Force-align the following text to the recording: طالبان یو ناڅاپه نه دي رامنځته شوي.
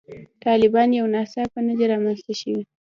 طالبان 0.43 0.89
یو 0.99 1.05
ناڅاپه 1.13 1.59
نه 1.67 1.73
دي 1.77 1.85
رامنځته 1.91 2.33
شوي. 2.41 2.61